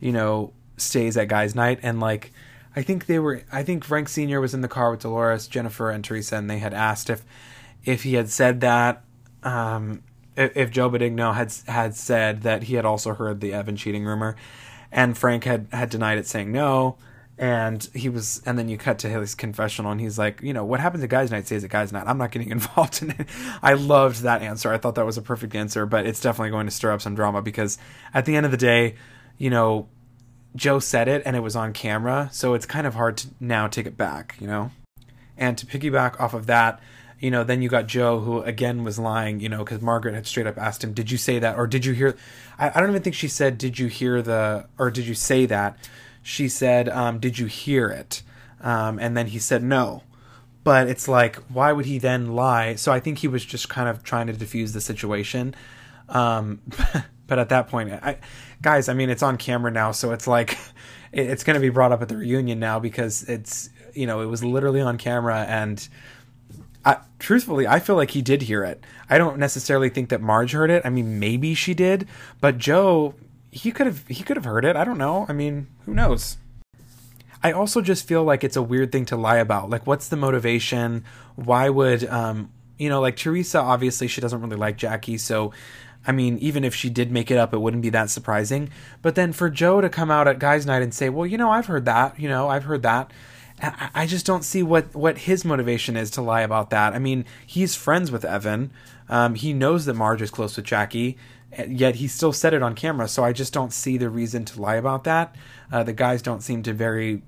you 0.00 0.12
know 0.12 0.52
stays 0.78 1.16
at 1.16 1.28
guys 1.28 1.54
night 1.54 1.78
and 1.82 2.00
like 2.00 2.32
I 2.74 2.82
think 2.82 3.06
they 3.06 3.18
were. 3.18 3.42
I 3.52 3.62
think 3.62 3.84
Frank 3.84 4.08
Senior 4.08 4.40
was 4.40 4.54
in 4.54 4.62
the 4.62 4.68
car 4.68 4.90
with 4.90 5.00
Dolores, 5.00 5.46
Jennifer, 5.46 5.90
and 5.90 6.02
Teresa, 6.02 6.36
and 6.36 6.48
they 6.48 6.58
had 6.58 6.72
asked 6.72 7.10
if 7.10 7.24
if 7.84 8.02
he 8.02 8.14
had 8.14 8.30
said 8.30 8.60
that. 8.62 9.04
Um, 9.42 10.02
if, 10.36 10.56
if 10.56 10.70
Joe 10.70 10.88
Benigno 10.88 11.34
had 11.34 11.52
had 11.66 11.94
said 11.94 12.42
that 12.42 12.64
he 12.64 12.74
had 12.74 12.84
also 12.84 13.14
heard 13.14 13.40
the 13.40 13.52
Evan 13.52 13.76
cheating 13.76 14.04
rumor, 14.04 14.36
and 14.90 15.16
Frank 15.16 15.44
had 15.44 15.66
had 15.72 15.90
denied 15.90 16.18
it, 16.18 16.26
saying 16.26 16.50
no. 16.50 16.96
And 17.38 17.82
he 17.94 18.08
was, 18.08 18.42
and 18.44 18.58
then 18.58 18.68
you 18.68 18.76
cut 18.76 18.98
to 19.00 19.08
his 19.08 19.34
confessional, 19.34 19.90
and 19.90 20.00
he's 20.00 20.18
like, 20.18 20.42
you 20.42 20.52
know, 20.52 20.64
what 20.64 20.80
happens 20.80 21.02
at 21.02 21.10
guys' 21.10 21.30
night 21.30 21.46
stays 21.46 21.64
at 21.64 21.70
guys' 21.70 21.92
night. 21.92 22.04
I'm 22.06 22.18
not 22.18 22.30
getting 22.30 22.50
involved 22.52 23.02
in 23.02 23.10
it. 23.10 23.28
I 23.62 23.72
loved 23.72 24.22
that 24.22 24.42
answer. 24.42 24.72
I 24.72 24.78
thought 24.78 24.94
that 24.96 25.06
was 25.06 25.18
a 25.18 25.22
perfect 25.22 25.54
answer, 25.54 25.86
but 25.86 26.06
it's 26.06 26.20
definitely 26.20 26.50
going 26.50 26.66
to 26.66 26.72
stir 26.72 26.92
up 26.92 27.00
some 27.00 27.14
drama 27.14 27.42
because 27.42 27.78
at 28.14 28.26
the 28.26 28.36
end 28.36 28.46
of 28.46 28.52
the 28.52 28.58
day, 28.58 28.96
you 29.38 29.50
know, 29.50 29.88
Joe 30.54 30.78
said 30.78 31.08
it 31.08 31.22
and 31.24 31.34
it 31.34 31.40
was 31.40 31.56
on 31.56 31.72
camera, 31.72 32.28
so 32.32 32.54
it's 32.54 32.66
kind 32.66 32.86
of 32.86 32.94
hard 32.94 33.16
to 33.18 33.28
now 33.40 33.66
take 33.66 33.86
it 33.86 33.96
back, 33.96 34.36
you 34.38 34.46
know? 34.46 34.70
And 35.36 35.56
to 35.58 35.66
piggyback 35.66 36.20
off 36.20 36.34
of 36.34 36.46
that, 36.46 36.80
you 37.18 37.30
know, 37.30 37.44
then 37.44 37.62
you 37.62 37.68
got 37.68 37.86
Joe 37.86 38.20
who 38.20 38.42
again 38.42 38.84
was 38.84 38.98
lying, 38.98 39.40
you 39.40 39.48
know, 39.48 39.64
because 39.64 39.80
Margaret 39.80 40.14
had 40.14 40.26
straight 40.26 40.46
up 40.46 40.58
asked 40.58 40.84
him, 40.84 40.92
Did 40.92 41.10
you 41.10 41.16
say 41.16 41.38
that? 41.38 41.56
Or 41.56 41.66
did 41.66 41.84
you 41.84 41.92
hear? 41.94 42.16
I, 42.58 42.70
I, 42.70 42.80
don't 42.80 42.90
even 42.90 43.02
think 43.02 43.14
she 43.14 43.28
said, 43.28 43.58
Did 43.58 43.78
you 43.78 43.86
hear 43.86 44.20
the, 44.20 44.66
or 44.76 44.90
did 44.90 45.06
you 45.06 45.14
say 45.14 45.46
that? 45.46 45.78
She 46.22 46.48
said, 46.48 46.88
um, 46.88 47.18
Did 47.18 47.38
you 47.38 47.46
hear 47.46 47.88
it? 47.88 48.22
Um, 48.60 48.98
and 48.98 49.16
then 49.16 49.28
he 49.28 49.38
said 49.38 49.62
no. 49.62 50.02
But 50.64 50.86
it's 50.86 51.08
like, 51.08 51.36
why 51.48 51.72
would 51.72 51.86
he 51.86 51.98
then 51.98 52.34
lie? 52.34 52.76
So 52.76 52.92
I 52.92 53.00
think 53.00 53.18
he 53.18 53.28
was 53.28 53.44
just 53.44 53.68
kind 53.68 53.88
of 53.88 54.04
trying 54.04 54.28
to 54.28 54.32
defuse 54.32 54.72
the 54.72 54.80
situation. 54.80 55.56
Um, 56.08 56.60
but 57.26 57.40
at 57.40 57.48
that 57.48 57.68
point, 57.68 57.92
I, 57.92 58.18
guys, 58.60 58.88
I 58.88 58.94
mean, 58.94 59.10
it's 59.10 59.24
on 59.24 59.36
camera 59.36 59.72
now, 59.72 59.90
so 59.90 60.12
it's 60.12 60.28
like 60.28 60.56
it's 61.12 61.42
going 61.42 61.54
to 61.54 61.60
be 61.60 61.68
brought 61.68 61.90
up 61.90 62.00
at 62.00 62.08
the 62.08 62.16
reunion 62.16 62.60
now 62.60 62.78
because 62.78 63.24
it's 63.24 63.70
you 63.94 64.06
know, 64.06 64.20
it 64.20 64.26
was 64.26 64.42
literally 64.42 64.80
on 64.80 64.98
camera 64.98 65.44
and 65.48 65.88
I, 66.84 66.98
truthfully, 67.18 67.66
I 67.66 67.78
feel 67.78 67.94
like 67.96 68.10
he 68.10 68.22
did 68.22 68.42
hear 68.42 68.64
it. 68.64 68.82
I 69.08 69.18
don't 69.18 69.38
necessarily 69.38 69.88
think 69.88 70.08
that 70.08 70.20
Marge 70.20 70.52
heard 70.52 70.70
it. 70.70 70.82
I 70.84 70.90
mean, 70.90 71.20
maybe 71.20 71.54
she 71.54 71.74
did, 71.74 72.08
but 72.40 72.58
Joe, 72.58 73.14
he 73.52 73.70
could 73.70 73.86
have 73.86 74.08
he 74.08 74.24
could 74.24 74.36
have 74.36 74.46
heard 74.46 74.64
it. 74.64 74.74
I 74.74 74.82
don't 74.82 74.98
know. 74.98 75.26
I 75.28 75.34
mean, 75.34 75.68
who 75.84 75.94
knows? 75.94 76.38
I 77.44 77.52
also 77.52 77.80
just 77.82 78.08
feel 78.08 78.24
like 78.24 78.42
it's 78.42 78.56
a 78.56 78.62
weird 78.62 78.90
thing 78.90 79.04
to 79.06 79.16
lie 79.16 79.36
about. 79.36 79.68
Like, 79.68 79.86
what's 79.86 80.08
the 80.08 80.16
motivation? 80.16 81.04
Why 81.36 81.68
would 81.68 82.04
um, 82.08 82.50
you 82.78 82.88
know, 82.88 83.00
like 83.00 83.16
Teresa? 83.16 83.60
Obviously, 83.60 84.08
she 84.08 84.20
doesn't 84.20 84.40
really 84.40 84.56
like 84.56 84.78
Jackie, 84.78 85.18
so 85.18 85.52
I 86.06 86.12
mean, 86.12 86.38
even 86.38 86.64
if 86.64 86.74
she 86.74 86.88
did 86.88 87.12
make 87.12 87.30
it 87.30 87.36
up, 87.36 87.52
it 87.52 87.58
wouldn't 87.58 87.82
be 87.82 87.90
that 87.90 88.10
surprising. 88.10 88.70
But 89.02 89.14
then 89.16 89.32
for 89.32 89.50
Joe 89.50 89.82
to 89.82 89.88
come 89.88 90.10
out 90.10 90.26
at 90.26 90.38
guys' 90.38 90.66
night 90.66 90.82
and 90.82 90.94
say, 90.94 91.10
"Well, 91.10 91.26
you 91.26 91.36
know, 91.36 91.50
I've 91.50 91.66
heard 91.66 91.84
that. 91.84 92.18
You 92.18 92.30
know, 92.30 92.48
I've 92.48 92.64
heard 92.64 92.82
that." 92.82 93.12
I 93.94 94.06
just 94.06 94.26
don't 94.26 94.44
see 94.44 94.62
what 94.62 94.94
what 94.94 95.18
his 95.18 95.44
motivation 95.44 95.96
is 95.96 96.10
to 96.12 96.22
lie 96.22 96.40
about 96.40 96.70
that. 96.70 96.94
I 96.94 96.98
mean, 96.98 97.26
he's 97.46 97.76
friends 97.76 98.10
with 98.10 98.24
Evan. 98.24 98.72
Um, 99.08 99.34
he 99.34 99.52
knows 99.52 99.84
that 99.84 99.94
Marge 99.94 100.22
is 100.22 100.30
close 100.30 100.56
with 100.56 100.64
Jackie, 100.64 101.18
yet 101.68 101.96
he 101.96 102.08
still 102.08 102.32
said 102.32 102.54
it 102.54 102.62
on 102.62 102.74
camera. 102.74 103.08
So 103.08 103.24
I 103.24 103.32
just 103.32 103.52
don't 103.52 103.72
see 103.72 103.96
the 103.98 104.10
reason 104.10 104.44
to 104.46 104.60
lie 104.60 104.76
about 104.76 105.04
that. 105.04 105.34
Uh, 105.70 105.82
the 105.82 105.92
guys 105.92 106.22
don't 106.22 106.42
seem 106.42 106.62
to 106.64 106.72
very 106.72 107.22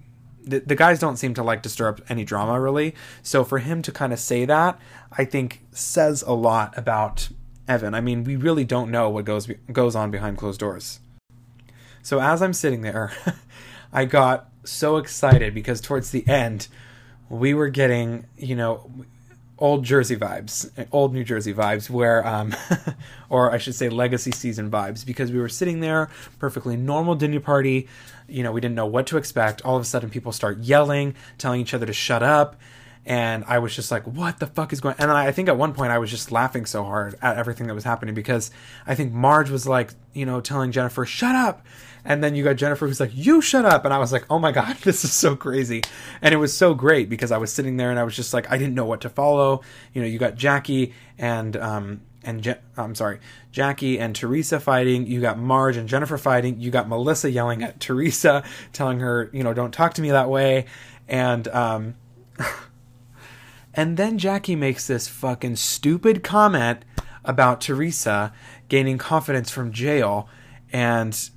the, 0.47 0.61
the 0.61 0.75
guys 0.75 0.99
don't 0.99 1.17
seem 1.17 1.33
to 1.35 1.43
like 1.43 1.63
to 1.63 1.69
stir 1.69 1.89
up 1.89 2.01
any 2.09 2.25
drama 2.25 2.61
really. 2.61 2.95
So 3.23 3.45
for 3.45 3.59
him 3.59 3.83
to 3.83 3.93
kind 3.93 4.13
of 4.13 4.19
say 4.19 4.45
that, 4.45 4.79
I 5.11 5.25
think 5.25 5.63
says 5.73 6.23
a 6.23 6.33
lot 6.33 6.77
about 6.77 7.31
Evan. 7.67 7.95
I 7.95 8.01
mean, 8.01 8.25
we 8.25 8.37
really 8.37 8.65
don't 8.65 8.91
know 8.91 9.09
what 9.09 9.25
goes 9.25 9.49
goes 9.73 9.97
on 9.97 10.11
behind 10.11 10.39
closed 10.39 10.61
doors. 10.61 11.01
So 12.03 12.21
as 12.21 12.43
I'm 12.43 12.53
sitting 12.53 12.83
there, 12.83 13.13
I 13.93 14.05
got 14.05 14.51
so 14.65 14.99
excited 14.99 15.55
because 15.55 15.81
towards 15.81 16.11
the 16.11 16.27
end, 16.29 16.69
we 17.29 17.55
were 17.55 17.69
getting, 17.69 18.27
you 18.37 18.55
know, 18.55 18.91
old 19.59 19.85
Jersey 19.85 20.17
vibes, 20.17 20.71
old 20.91 21.15
New 21.15 21.25
Jersey 21.25 21.55
vibes, 21.55 21.89
where, 21.89 22.27
um, 22.27 22.55
or 23.29 23.53
I 23.53 23.59
should 23.59 23.75
say, 23.75 23.89
legacy 23.89 24.33
season 24.33 24.71
vibes, 24.71 25.05
because 25.07 25.31
we 25.31 25.39
were 25.39 25.49
sitting 25.49 25.81
there, 25.81 26.11
perfectly 26.39 26.77
normal 26.77 27.15
dinner 27.15 27.41
party. 27.41 27.89
You 28.29 28.43
know, 28.43 28.53
we 28.53 28.61
didn't 28.61 28.75
know 28.75 28.87
what 28.87 29.07
to 29.09 29.17
expect. 29.17 29.63
All 29.63 29.77
of 29.77 29.83
a 29.83 29.85
sudden, 29.85 30.11
people 30.11 30.33
start 30.33 30.59
yelling, 30.59 31.15
telling 31.39 31.61
each 31.61 31.75
other 31.75 31.87
to 31.87 31.93
shut 31.93 32.23
up. 32.23 32.57
And 33.07 33.45
I 33.47 33.59
was 33.59 33.75
just 33.77 33.91
like, 33.91 34.07
what 34.07 34.39
the 34.39 34.47
fuck 34.47 34.73
is 34.73 34.81
going 34.81 34.95
And 34.99 35.11
I 35.11 35.31
think 35.31 35.49
at 35.49 35.59
one 35.59 35.75
point 35.75 35.93
I 35.93 35.99
was 35.99 36.11
just 36.11 36.33
laughing 36.33 36.65
so 36.65 36.85
hard 36.85 37.17
at 37.21 37.37
everything 37.37 37.67
that 37.67 37.75
was 37.75 37.85
happening 37.85 38.15
because 38.15 38.51
I 38.87 38.95
think 38.95 39.13
Marge 39.13 39.51
was 39.51 39.67
like, 39.67 39.93
you 40.15 40.25
know, 40.25 40.41
telling 40.41 40.73
Jennifer, 40.73 41.05
shut 41.05 41.35
up. 41.35 41.67
And 42.07 42.23
then 42.23 42.35
you 42.35 42.45
got 42.45 42.57
Jennifer 42.57 42.87
who's 42.87 43.01
like, 43.01 43.13
you 43.15 43.41
shut 43.41 43.65
up. 43.65 43.85
And 43.85 43.93
I 43.93 43.99
was 43.99 44.13
like, 44.13 44.25
oh 44.31 44.39
my 44.39 44.53
God, 44.61 44.77
this 44.79 45.05
is 45.05 45.13
so 45.13 45.37
crazy. 45.37 45.83
And 46.23 46.33
it 46.33 46.39
was 46.39 46.57
so 46.57 46.73
great 46.75 47.11
because 47.11 47.31
I 47.31 47.37
was 47.37 47.53
sitting 47.53 47.77
there 47.77 47.91
and 47.91 47.99
I 47.99 48.05
was 48.05 48.17
just 48.17 48.33
like, 48.33 48.51
I 48.51 48.57
didn't 48.57 48.75
know 48.75 48.87
what 48.87 49.03
to 49.03 49.11
follow. 49.11 49.61
You 49.93 50.01
know, 50.01 50.09
you 50.09 50.19
got 50.19 50.35
Jackie 50.37 50.95
and, 51.19 51.57
um, 51.57 52.01
and 52.23 52.43
Je- 52.43 52.57
I'm 52.79 52.95
sorry, 52.95 53.21
Jackie 53.53 53.99
and 53.99 54.17
Teresa 54.17 54.59
fighting. 54.59 55.07
You 55.07 55.21
got 55.21 55.39
Marge 55.39 55.77
and 55.77 55.87
Jennifer 55.87 56.17
fighting. 56.17 56.59
You 56.59 56.71
got 56.71 56.89
Melissa 56.89 57.31
yelling 57.31 57.63
at 57.63 57.81
Teresa, 57.81 58.45
telling 58.73 59.01
her, 59.01 59.29
you 59.35 59.45
know, 59.45 59.53
don't 59.53 59.73
talk 59.73 59.93
to 59.95 60.03
me 60.03 60.11
that 60.11 60.31
way. 60.31 60.65
And, 61.07 61.47
um, 61.49 61.97
and 63.77 63.97
then 63.97 64.19
Jackie 64.19 64.57
makes 64.57 64.87
this 64.87 65.09
fucking 65.09 65.57
stupid 65.57 66.23
comment 66.23 66.85
about 67.25 67.61
Teresa 67.61 68.33
gaining 68.69 68.99
confidence 68.99 69.51
from 69.51 69.73
jail. 69.73 70.29
And 70.73 71.31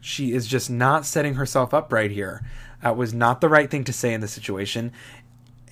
she 0.00 0.32
is 0.32 0.46
just 0.46 0.70
not 0.70 1.06
setting 1.06 1.34
herself 1.34 1.74
up 1.74 1.92
right 1.92 2.10
here. 2.10 2.42
That 2.82 2.96
was 2.96 3.12
not 3.12 3.40
the 3.40 3.48
right 3.48 3.70
thing 3.70 3.84
to 3.84 3.92
say 3.92 4.14
in 4.14 4.20
the 4.20 4.28
situation. 4.28 4.92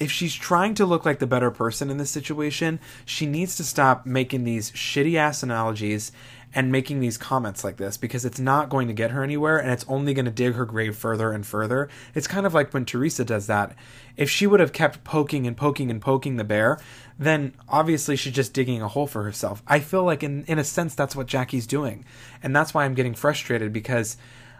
If 0.01 0.11
she's 0.11 0.35
trying 0.35 0.75
to 0.75 0.87
look 0.87 1.05
like 1.05 1.21
the 1.21 1.27
better 1.27 1.53
person 1.53 1.89
in 1.89 1.99
this 1.99 2.11
situation, 2.11 2.81
she 3.05 3.27
needs 3.27 3.57
to 3.57 3.65
stop 3.65 4.05
making 4.05 4.43
these 4.43 4.73
shitty 4.73 5.15
ass 5.15 5.45
analogies 5.45 6.11
and 6.55 6.71
making 6.71 7.01
these 7.01 7.19
comments 7.19 7.65
like 7.65 7.77
this 7.77 7.97
because 7.97 8.25
it's 8.25 8.39
not 8.39 8.69
going 8.69 8.87
to 8.87 8.95
get 8.95 9.11
her 9.11 9.23
anywhere 9.23 9.59
and 9.59 9.71
it's 9.71 9.85
only 9.89 10.15
going 10.15 10.25
to 10.25 10.31
dig 10.31 10.55
her 10.55 10.65
grave 10.65 10.97
further 10.97 11.33
and 11.33 11.47
further. 11.47 11.89
It's 12.15 12.27
kind 12.27 12.47
of 12.47 12.55
like 12.55 12.73
when 12.73 12.85
Teresa 12.85 13.25
does 13.25 13.47
that. 13.49 13.75
If 14.17 14.31
she 14.31 14.47
would 14.47 14.61
have 14.61 14.73
kept 14.73 15.03
poking 15.03 15.47
and 15.47 15.57
poking 15.57 15.91
and 15.91 16.01
poking 16.01 16.37
the 16.37 16.45
bear, 16.45 16.79
then 17.19 17.55
obviously 17.69 18.17
she's 18.17 18.33
just 18.33 18.53
digging 18.53 18.81
a 18.81 18.89
hole 18.89 19.07
for 19.07 19.25
herself. 19.25 19.63
I 19.67 19.81
feel 19.81 20.05
like 20.05 20.23
in 20.23 20.45
in 20.45 20.59
a 20.59 20.65
sense 20.65 20.95
that's 20.95 21.17
what 21.17 21.27
Jackie's 21.27 21.67
doing. 21.67 22.05
And 22.43 22.55
that's 22.55 22.73
why 22.73 22.85
I'm 22.85 22.95
getting 22.95 23.15
frustrated 23.15 23.73
because 23.73 24.17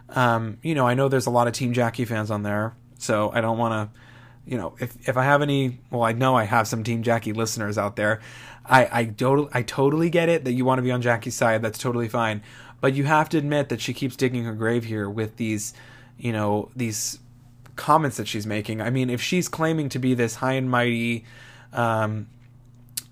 um, 0.09 0.57
you 0.61 0.75
know, 0.75 0.87
I 0.87 0.93
know 0.93 1.07
there's 1.07 1.25
a 1.25 1.31
lot 1.31 1.47
of 1.47 1.53
Team 1.53 1.73
Jackie 1.73 2.05
fans 2.05 2.29
on 2.29 2.43
there, 2.43 2.75
so 2.99 3.31
I 3.33 3.41
don't 3.41 3.57
want 3.57 3.91
to 3.91 3.99
you 4.45 4.57
know, 4.57 4.75
if 4.79 4.95
if 5.07 5.17
I 5.17 5.23
have 5.23 5.41
any, 5.41 5.79
well, 5.89 6.03
I 6.03 6.11
know 6.11 6.35
I 6.35 6.43
have 6.43 6.67
some 6.67 6.83
Team 6.83 7.03
Jackie 7.03 7.33
listeners 7.33 7.77
out 7.77 7.95
there. 7.95 8.21
I 8.65 8.99
I 8.99 9.05
totally 9.05 9.49
I 9.53 9.63
totally 9.63 10.09
get 10.09 10.29
it 10.29 10.45
that 10.45 10.53
you 10.53 10.65
want 10.65 10.79
to 10.79 10.83
be 10.83 10.91
on 10.91 11.01
Jackie's 11.01 11.35
side. 11.35 11.61
That's 11.61 11.79
totally 11.79 12.07
fine, 12.07 12.43
but 12.81 12.93
you 12.93 13.05
have 13.05 13.29
to 13.29 13.37
admit 13.37 13.69
that 13.69 13.81
she 13.81 13.93
keeps 13.93 14.15
digging 14.15 14.43
her 14.43 14.53
grave 14.53 14.85
here 14.85 15.09
with 15.09 15.37
these, 15.37 15.73
you 16.17 16.31
know, 16.31 16.69
these 16.75 17.19
comments 17.75 18.17
that 18.17 18.27
she's 18.27 18.45
making. 18.45 18.81
I 18.81 18.89
mean, 18.89 19.09
if 19.09 19.21
she's 19.21 19.49
claiming 19.49 19.89
to 19.89 19.99
be 19.99 20.13
this 20.13 20.35
high 20.35 20.53
and 20.53 20.69
mighty, 20.69 21.25
um, 21.73 22.27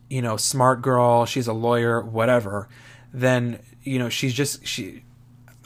you 0.10 0.22
know, 0.22 0.38
smart 0.38 0.82
girl, 0.82 1.26
she's 1.26 1.48
a 1.48 1.54
lawyer, 1.54 2.02
whatever, 2.02 2.70
then 3.12 3.60
you 3.84 4.00
know 4.00 4.10
she's 4.10 4.34
just 4.34 4.66
she. 4.66 5.04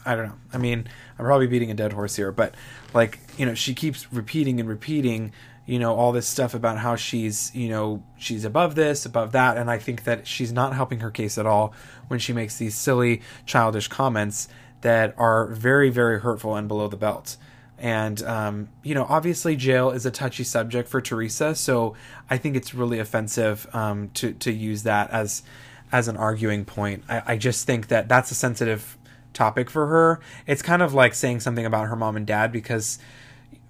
I 0.06 0.16
don't 0.16 0.28
know. 0.28 0.36
I 0.54 0.58
mean, 0.58 0.88
I'm 1.20 1.26
probably 1.26 1.48
beating 1.48 1.70
a 1.70 1.74
dead 1.74 1.92
horse 1.92 2.16
here, 2.16 2.32
but 2.32 2.56
like 2.94 3.20
you 3.38 3.46
know, 3.46 3.54
she 3.54 3.74
keeps 3.74 4.12
repeating 4.14 4.60
and 4.60 4.70
repeating 4.70 5.34
you 5.68 5.78
know 5.78 5.96
all 5.96 6.12
this 6.12 6.28
stuff 6.28 6.56
about 6.56 6.80
how 6.80 6.96
she's 6.96 7.54
you 7.54 7.70
know 7.70 8.02
she's 8.18 8.44
above 8.44 8.74
this 8.74 9.06
above 9.06 9.32
that 9.34 9.58
and 9.58 9.70
i 9.70 9.78
think 9.78 10.06
that 10.06 10.26
she's 10.26 10.52
not 10.52 10.74
helping 10.74 11.02
her 11.02 11.12
case 11.12 11.38
at 11.38 11.46
all 11.46 11.74
when 12.08 12.20
she 12.20 12.34
makes 12.34 12.58
these 12.58 12.74
silly 12.74 13.22
childish 13.46 13.88
comments 13.88 14.48
that 14.82 15.14
are 15.18 15.48
very 15.48 15.90
very 15.92 16.20
hurtful 16.20 16.56
and 16.56 16.68
below 16.68 16.88
the 16.88 16.98
belt. 16.98 17.38
And 17.80 18.24
um, 18.24 18.70
you 18.82 18.96
know 18.96 19.06
obviously 19.08 19.56
jail 19.56 19.92
is 19.92 20.04
a 20.08 20.10
touchy 20.10 20.44
subject 20.44 20.90
for 20.90 21.00
teresa 21.00 21.54
so 21.54 21.94
i 22.28 22.36
think 22.36 22.56
it's 22.56 22.74
really 22.74 22.98
offensive 22.98 23.68
um, 23.72 24.10
to 24.16 24.34
to 24.34 24.52
use 24.52 24.82
that 24.82 25.12
as 25.12 25.44
as 25.92 26.08
an 26.08 26.18
arguing 26.18 26.66
point. 26.66 27.04
I, 27.10 27.22
I 27.26 27.38
just 27.38 27.66
think 27.66 27.88
that 27.88 28.08
that's 28.10 28.32
a 28.32 28.36
sensitive 28.36 28.98
topic 29.34 29.70
for 29.70 29.88
her. 29.88 30.20
It's 30.46 30.62
kind 30.62 30.82
of 30.82 30.94
like 30.94 31.14
saying 31.14 31.42
something 31.42 31.66
about 31.66 31.88
her 31.88 31.96
mom 31.96 32.18
and 32.18 32.26
dad 32.26 32.52
because 32.52 33.00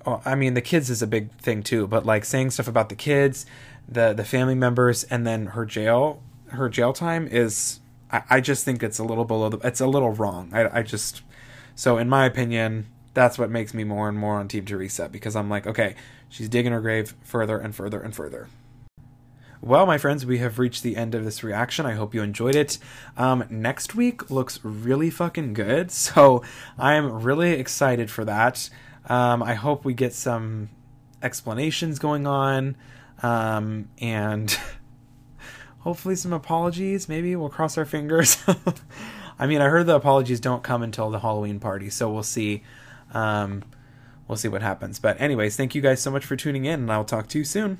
I 0.07 0.35
mean, 0.35 0.53
the 0.53 0.61
kids 0.61 0.89
is 0.89 1.01
a 1.01 1.07
big 1.07 1.31
thing 1.33 1.63
too, 1.63 1.87
but 1.87 2.05
like 2.05 2.23
saying 2.23 2.51
stuff 2.51 2.67
about 2.67 2.89
the 2.89 2.95
kids, 2.95 3.45
the 3.87 4.13
the 4.13 4.23
family 4.23 4.55
members, 4.55 5.03
and 5.05 5.27
then 5.27 5.47
her 5.47 5.65
jail 5.65 6.21
her 6.49 6.69
jail 6.69 6.93
time 6.93 7.27
is, 7.27 7.79
I, 8.11 8.23
I 8.29 8.41
just 8.41 8.63
think 8.63 8.83
it's 8.83 8.99
a 8.99 9.03
little 9.03 9.25
below 9.25 9.49
the, 9.49 9.57
it's 9.67 9.81
a 9.81 9.87
little 9.87 10.11
wrong. 10.11 10.49
I, 10.53 10.79
I 10.79 10.81
just, 10.81 11.21
so 11.75 11.97
in 11.97 12.09
my 12.09 12.25
opinion, 12.25 12.87
that's 13.13 13.37
what 13.37 13.49
makes 13.49 13.73
me 13.73 13.83
more 13.83 14.07
and 14.07 14.17
more 14.17 14.35
on 14.35 14.47
Team 14.47 14.65
Teresa 14.65 15.09
because 15.09 15.35
I'm 15.35 15.49
like, 15.49 15.67
okay, 15.67 15.95
she's 16.29 16.49
digging 16.49 16.71
her 16.71 16.81
grave 16.81 17.15
further 17.23 17.57
and 17.57 17.75
further 17.75 17.99
and 17.99 18.15
further. 18.15 18.47
Well, 19.59 19.87
my 19.87 19.97
friends, 19.97 20.25
we 20.25 20.37
have 20.37 20.59
reached 20.59 20.83
the 20.83 20.95
end 20.95 21.15
of 21.15 21.25
this 21.25 21.43
reaction. 21.43 21.85
I 21.85 21.93
hope 21.93 22.13
you 22.13 22.21
enjoyed 22.21 22.55
it. 22.55 22.77
Um, 23.17 23.43
next 23.49 23.95
week 23.95 24.29
looks 24.29 24.59
really 24.63 25.09
fucking 25.09 25.53
good, 25.53 25.91
so 25.91 26.43
I 26.77 26.93
am 26.93 27.23
really 27.23 27.51
excited 27.53 28.11
for 28.11 28.23
that. 28.25 28.69
Um, 29.07 29.41
I 29.41 29.53
hope 29.53 29.85
we 29.85 29.93
get 29.93 30.13
some 30.13 30.69
explanations 31.23 31.97
going 31.99 32.27
on 32.27 32.75
um, 33.23 33.89
and 33.99 34.57
hopefully 35.79 36.15
some 36.15 36.33
apologies. 36.33 37.09
Maybe 37.09 37.35
we'll 37.35 37.49
cross 37.49 37.77
our 37.77 37.85
fingers. 37.85 38.37
I 39.39 39.47
mean, 39.47 39.61
I 39.61 39.69
heard 39.69 39.85
the 39.85 39.95
apologies 39.95 40.39
don't 40.39 40.63
come 40.63 40.83
until 40.83 41.09
the 41.09 41.19
Halloween 41.19 41.59
party, 41.59 41.89
so 41.89 42.11
we'll 42.11 42.23
see. 42.23 42.63
Um, 43.13 43.63
we'll 44.27 44.37
see 44.37 44.47
what 44.47 44.61
happens. 44.61 44.99
But, 44.99 45.19
anyways, 45.21 45.55
thank 45.55 45.75
you 45.75 45.81
guys 45.81 46.01
so 46.01 46.11
much 46.11 46.25
for 46.25 46.35
tuning 46.35 46.65
in, 46.65 46.81
and 46.81 46.91
I'll 46.91 47.05
talk 47.05 47.27
to 47.29 47.37
you 47.37 47.43
soon. 47.43 47.79